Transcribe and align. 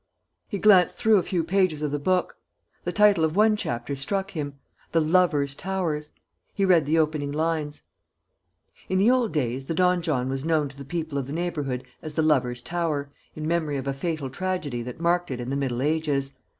He 0.49 0.57
glanced 0.57 0.97
through 0.97 1.17
a 1.17 1.21
few 1.21 1.43
pages 1.43 1.83
of 1.83 1.91
the 1.91 1.99
book. 1.99 2.35
The 2.85 2.91
title 2.91 3.23
of 3.23 3.35
one 3.35 3.55
chapter 3.55 3.95
struck 3.95 4.31
him: 4.31 4.55
The 4.93 4.99
Lovers' 4.99 5.53
Towers. 5.53 6.09
He 6.55 6.65
read 6.65 6.87
the 6.87 6.97
opening 6.97 7.31
lines: 7.31 7.83
"In 8.89 8.97
the 8.97 9.11
old 9.11 9.31
days, 9.31 9.65
the 9.65 9.75
donjon 9.75 10.27
was 10.27 10.43
known 10.43 10.69
to 10.69 10.75
the 10.77 10.85
people 10.85 11.19
of 11.19 11.27
the 11.27 11.33
neighbourhood 11.33 11.83
as 12.01 12.15
the 12.15 12.23
Lovers' 12.23 12.63
Tower, 12.63 13.11
in 13.35 13.47
memory 13.47 13.77
of 13.77 13.87
a 13.87 13.93
fatal 13.93 14.31
tragedy 14.31 14.81
that 14.81 14.99
marked 14.99 15.29
it 15.29 15.39
in 15.39 15.51
the 15.51 15.55
Middle 15.55 15.83
Ages. 15.83 16.31